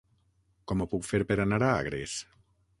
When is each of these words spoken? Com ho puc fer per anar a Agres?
Com 0.71 0.81
ho 0.81 0.87
puc 0.95 1.05
fer 1.09 1.21
per 1.33 1.39
anar 1.45 1.61
a 1.69 1.71
Agres? 1.77 2.19